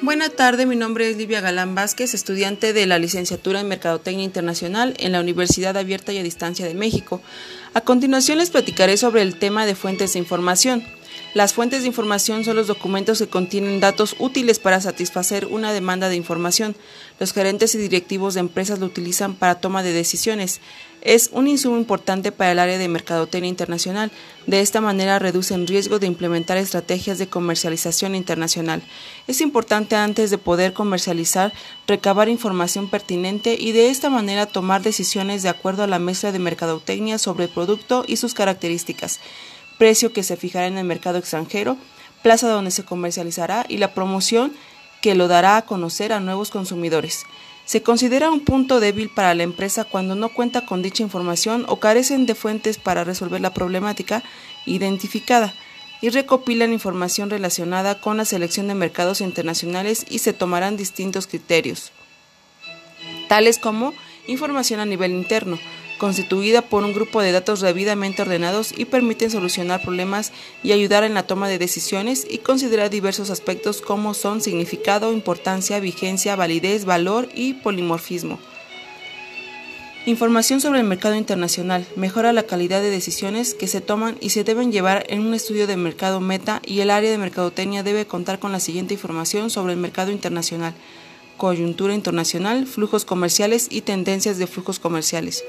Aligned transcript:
Buenas 0.00 0.36
tardes, 0.36 0.64
mi 0.68 0.76
nombre 0.76 1.10
es 1.10 1.16
Livia 1.16 1.40
Galán 1.40 1.74
Vázquez, 1.74 2.14
estudiante 2.14 2.72
de 2.72 2.86
la 2.86 3.00
licenciatura 3.00 3.58
en 3.58 3.66
Mercadotecnia 3.66 4.24
Internacional 4.24 4.94
en 5.00 5.10
la 5.10 5.20
Universidad 5.20 5.76
Abierta 5.76 6.12
y 6.12 6.18
a 6.18 6.22
Distancia 6.22 6.66
de 6.66 6.74
México. 6.74 7.20
A 7.74 7.80
continuación 7.80 8.38
les 8.38 8.50
platicaré 8.50 8.96
sobre 8.96 9.22
el 9.22 9.40
tema 9.40 9.66
de 9.66 9.74
fuentes 9.74 10.12
de 10.12 10.20
información. 10.20 10.84
Las 11.34 11.52
fuentes 11.52 11.82
de 11.82 11.88
información 11.88 12.42
son 12.42 12.56
los 12.56 12.68
documentos 12.68 13.18
que 13.18 13.28
contienen 13.28 13.80
datos 13.80 14.16
útiles 14.18 14.58
para 14.58 14.80
satisfacer 14.80 15.46
una 15.46 15.74
demanda 15.74 16.08
de 16.08 16.16
información. 16.16 16.74
Los 17.20 17.34
gerentes 17.34 17.74
y 17.74 17.78
directivos 17.78 18.32
de 18.32 18.40
empresas 18.40 18.78
lo 18.78 18.86
utilizan 18.86 19.34
para 19.34 19.60
toma 19.60 19.82
de 19.82 19.92
decisiones. 19.92 20.62
Es 21.02 21.28
un 21.32 21.46
insumo 21.46 21.76
importante 21.76 22.32
para 22.32 22.52
el 22.52 22.58
área 22.58 22.78
de 22.78 22.88
mercadotecnia 22.88 23.50
internacional. 23.50 24.10
De 24.46 24.60
esta 24.60 24.80
manera 24.80 25.18
reducen 25.18 25.66
riesgo 25.66 25.98
de 25.98 26.06
implementar 26.06 26.56
estrategias 26.56 27.18
de 27.18 27.28
comercialización 27.28 28.14
internacional. 28.14 28.82
Es 29.26 29.42
importante 29.42 29.96
antes 29.96 30.30
de 30.30 30.38
poder 30.38 30.72
comercializar 30.72 31.52
recabar 31.86 32.30
información 32.30 32.88
pertinente 32.88 33.54
y 33.58 33.72
de 33.72 33.90
esta 33.90 34.08
manera 34.08 34.46
tomar 34.46 34.82
decisiones 34.82 35.42
de 35.42 35.50
acuerdo 35.50 35.82
a 35.82 35.88
la 35.88 35.98
mezcla 35.98 36.32
de 36.32 36.38
mercadotecnia 36.38 37.18
sobre 37.18 37.44
el 37.44 37.50
producto 37.50 38.04
y 38.08 38.16
sus 38.16 38.32
características 38.32 39.20
precio 39.78 40.12
que 40.12 40.22
se 40.22 40.36
fijará 40.36 40.66
en 40.66 40.76
el 40.76 40.84
mercado 40.84 41.18
extranjero, 41.18 41.76
plaza 42.22 42.48
donde 42.48 42.70
se 42.70 42.84
comercializará 42.84 43.64
y 43.68 43.78
la 43.78 43.94
promoción 43.94 44.52
que 45.00 45.14
lo 45.14 45.28
dará 45.28 45.56
a 45.56 45.62
conocer 45.62 46.12
a 46.12 46.20
nuevos 46.20 46.50
consumidores. 46.50 47.24
Se 47.64 47.82
considera 47.82 48.30
un 48.30 48.40
punto 48.40 48.80
débil 48.80 49.10
para 49.10 49.34
la 49.34 49.42
empresa 49.42 49.84
cuando 49.84 50.14
no 50.14 50.30
cuenta 50.30 50.64
con 50.66 50.82
dicha 50.82 51.02
información 51.02 51.64
o 51.68 51.78
carecen 51.80 52.26
de 52.26 52.34
fuentes 52.34 52.78
para 52.78 53.04
resolver 53.04 53.40
la 53.40 53.52
problemática 53.52 54.22
identificada 54.66 55.54
y 56.00 56.08
recopilan 56.10 56.72
información 56.72 57.28
relacionada 57.28 58.00
con 58.00 58.16
la 58.16 58.24
selección 58.24 58.68
de 58.68 58.74
mercados 58.74 59.20
internacionales 59.20 60.06
y 60.08 60.20
se 60.20 60.32
tomarán 60.32 60.76
distintos 60.76 61.26
criterios, 61.26 61.92
tales 63.28 63.58
como 63.58 63.92
información 64.26 64.80
a 64.80 64.86
nivel 64.86 65.12
interno, 65.12 65.58
constituida 65.98 66.62
por 66.62 66.84
un 66.84 66.94
grupo 66.94 67.20
de 67.20 67.32
datos 67.32 67.60
debidamente 67.60 68.22
ordenados 68.22 68.72
y 68.76 68.86
permiten 68.86 69.30
solucionar 69.30 69.82
problemas 69.82 70.32
y 70.62 70.72
ayudar 70.72 71.04
en 71.04 71.14
la 71.14 71.24
toma 71.24 71.48
de 71.48 71.58
decisiones 71.58 72.26
y 72.28 72.38
considerar 72.38 72.88
diversos 72.88 73.28
aspectos 73.28 73.82
como 73.82 74.14
son 74.14 74.40
significado, 74.40 75.12
importancia, 75.12 75.80
vigencia, 75.80 76.36
validez, 76.36 76.84
valor 76.84 77.28
y 77.34 77.54
polimorfismo. 77.54 78.38
Información 80.06 80.62
sobre 80.62 80.80
el 80.80 80.86
mercado 80.86 81.16
internacional. 81.16 81.86
Mejora 81.94 82.32
la 82.32 82.44
calidad 82.44 82.80
de 82.80 82.88
decisiones 82.88 83.52
que 83.52 83.66
se 83.66 83.82
toman 83.82 84.16
y 84.22 84.30
se 84.30 84.42
deben 84.42 84.72
llevar 84.72 85.04
en 85.10 85.20
un 85.20 85.34
estudio 85.34 85.66
de 85.66 85.76
mercado 85.76 86.20
meta 86.20 86.62
y 86.64 86.80
el 86.80 86.90
área 86.90 87.10
de 87.10 87.18
mercadotecnia 87.18 87.82
debe 87.82 88.06
contar 88.06 88.38
con 88.38 88.50
la 88.50 88.60
siguiente 88.60 88.94
información 88.94 89.50
sobre 89.50 89.74
el 89.74 89.78
mercado 89.78 90.10
internacional, 90.10 90.72
coyuntura 91.36 91.92
internacional, 91.92 92.66
flujos 92.66 93.04
comerciales 93.04 93.66
y 93.70 93.82
tendencias 93.82 94.38
de 94.38 94.46
flujos 94.46 94.78
comerciales 94.78 95.44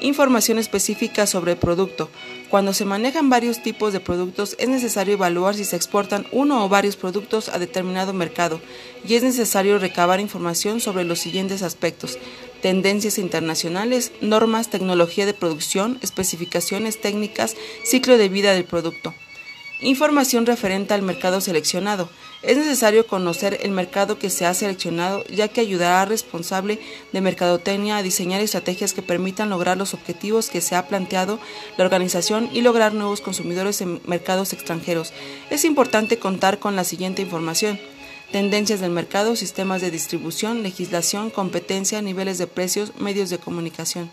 información 0.00 0.58
específica 0.58 1.26
sobre 1.26 1.52
el 1.52 1.58
producto. 1.58 2.10
Cuando 2.48 2.72
se 2.72 2.84
manejan 2.84 3.30
varios 3.30 3.62
tipos 3.62 3.92
de 3.92 4.00
productos 4.00 4.56
es 4.58 4.68
necesario 4.68 5.14
evaluar 5.14 5.54
si 5.54 5.64
se 5.64 5.76
exportan 5.76 6.26
uno 6.32 6.64
o 6.64 6.68
varios 6.68 6.96
productos 6.96 7.48
a 7.48 7.58
determinado 7.58 8.12
mercado 8.12 8.60
y 9.06 9.14
es 9.14 9.22
necesario 9.22 9.78
recabar 9.78 10.20
información 10.20 10.80
sobre 10.80 11.04
los 11.04 11.18
siguientes 11.18 11.62
aspectos 11.62 12.18
tendencias 12.60 13.18
internacionales, 13.18 14.12
normas, 14.20 14.70
tecnología 14.70 15.26
de 15.26 15.34
producción, 15.34 15.98
especificaciones 16.02 17.00
técnicas, 17.00 17.56
ciclo 17.84 18.18
de 18.18 18.28
vida 18.28 18.52
del 18.52 18.64
producto. 18.64 19.14
Información 19.80 20.44
referente 20.46 20.92
al 20.94 21.02
mercado 21.02 21.40
seleccionado. 21.40 22.10
Es 22.42 22.56
necesario 22.56 23.06
conocer 23.06 23.58
el 23.62 23.70
mercado 23.70 24.18
que 24.18 24.30
se 24.30 24.46
ha 24.46 24.54
seleccionado 24.54 25.24
ya 25.26 25.48
que 25.48 25.60
ayudará 25.60 26.00
al 26.00 26.08
responsable 26.08 26.80
de 27.12 27.20
mercadotecnia 27.20 27.98
a 27.98 28.02
diseñar 28.02 28.40
estrategias 28.40 28.94
que 28.94 29.02
permitan 29.02 29.50
lograr 29.50 29.76
los 29.76 29.92
objetivos 29.92 30.48
que 30.48 30.62
se 30.62 30.74
ha 30.74 30.88
planteado 30.88 31.38
la 31.76 31.84
organización 31.84 32.48
y 32.50 32.62
lograr 32.62 32.94
nuevos 32.94 33.20
consumidores 33.20 33.82
en 33.82 34.00
mercados 34.06 34.54
extranjeros. 34.54 35.12
Es 35.50 35.66
importante 35.66 36.18
contar 36.18 36.58
con 36.58 36.76
la 36.76 36.84
siguiente 36.84 37.20
información 37.20 37.78
tendencias 38.32 38.80
del 38.80 38.92
mercado, 38.92 39.36
sistemas 39.36 39.82
de 39.82 39.90
distribución, 39.90 40.62
legislación, 40.62 41.30
competencia, 41.30 42.00
niveles 42.00 42.38
de 42.38 42.46
precios, 42.46 42.92
medios 42.96 43.28
de 43.28 43.38
comunicación. 43.38 44.10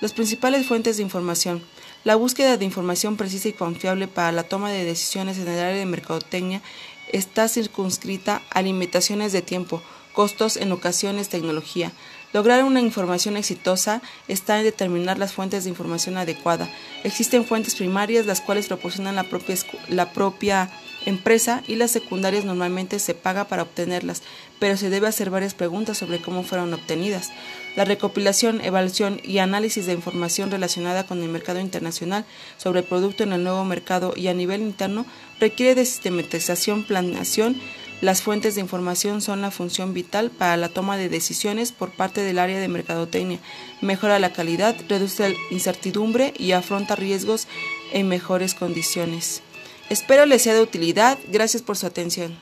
Las 0.00 0.12
principales 0.12 0.66
fuentes 0.66 0.98
de 0.98 1.02
información. 1.02 1.62
La 2.04 2.16
búsqueda 2.16 2.58
de 2.58 2.64
información 2.66 3.16
precisa 3.16 3.48
y 3.48 3.54
confiable 3.54 4.06
para 4.06 4.32
la 4.32 4.42
toma 4.42 4.70
de 4.70 4.84
decisiones 4.84 5.38
en 5.38 5.48
el 5.48 5.58
área 5.58 5.78
de 5.78 5.86
mercadotecnia 5.86 6.60
está 7.12 7.48
circunscrita 7.48 8.42
a 8.50 8.62
limitaciones 8.62 9.32
de 9.32 9.42
tiempo, 9.42 9.82
costos, 10.12 10.56
en 10.56 10.72
ocasiones 10.72 11.28
tecnología. 11.28 11.92
Lograr 12.32 12.64
una 12.64 12.80
información 12.80 13.36
exitosa 13.36 14.02
está 14.26 14.58
en 14.58 14.64
determinar 14.64 15.18
las 15.18 15.32
fuentes 15.32 15.64
de 15.64 15.70
información 15.70 16.16
adecuada. 16.16 16.68
Existen 17.04 17.44
fuentes 17.44 17.76
primarias, 17.76 18.26
las 18.26 18.40
cuales 18.40 18.66
proporcionan 18.66 19.14
la 19.14 19.24
propia, 19.24 19.56
la 19.88 20.12
propia 20.12 20.70
empresa 21.06 21.62
y 21.66 21.76
las 21.76 21.90
secundarias 21.90 22.44
normalmente 22.44 22.98
se 22.98 23.14
paga 23.14 23.44
para 23.44 23.62
obtenerlas, 23.62 24.22
pero 24.58 24.76
se 24.76 24.90
debe 24.90 25.08
hacer 25.08 25.30
varias 25.30 25.54
preguntas 25.54 25.98
sobre 25.98 26.20
cómo 26.20 26.42
fueron 26.42 26.72
obtenidas. 26.74 27.30
La 27.76 27.84
recopilación, 27.84 28.60
evaluación 28.60 29.20
y 29.22 29.38
análisis 29.38 29.86
de 29.86 29.92
información 29.92 30.50
relacionada 30.50 31.06
con 31.06 31.22
el 31.22 31.28
mercado 31.28 31.60
internacional 31.60 32.24
sobre 32.56 32.80
el 32.80 32.86
producto 32.86 33.24
en 33.24 33.32
el 33.32 33.42
nuevo 33.42 33.64
mercado 33.64 34.14
y 34.16 34.28
a 34.28 34.34
nivel 34.34 34.60
interno 34.60 35.06
requiere 35.40 35.74
de 35.74 35.84
sistematización, 35.84 36.84
planeación, 36.84 37.60
las 38.00 38.20
fuentes 38.20 38.54
de 38.54 38.60
información 38.60 39.22
son 39.22 39.40
la 39.40 39.50
función 39.50 39.94
vital 39.94 40.30
para 40.30 40.58
la 40.58 40.68
toma 40.68 40.98
de 40.98 41.08
decisiones 41.08 41.72
por 41.72 41.90
parte 41.90 42.20
del 42.20 42.38
área 42.38 42.60
de 42.60 42.68
mercadotecnia. 42.68 43.38
Mejora 43.80 44.18
la 44.18 44.32
calidad, 44.32 44.76
reduce 44.88 45.30
la 45.30 45.34
incertidumbre 45.50 46.34
y 46.36 46.52
afronta 46.52 46.96
riesgos 46.96 47.46
en 47.92 48.08
mejores 48.08 48.54
condiciones. 48.54 49.42
Espero 49.90 50.26
les 50.26 50.42
sea 50.42 50.54
de 50.54 50.62
utilidad. 50.62 51.18
Gracias 51.28 51.62
por 51.62 51.76
su 51.76 51.86
atención. 51.86 52.38